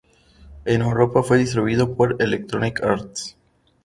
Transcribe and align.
En 0.65 0.81
Europa 0.81 1.21
fue 1.21 1.37
distribuido 1.37 1.93
por 1.95 2.15
Electronic 2.19 2.81
Arts. 2.83 3.37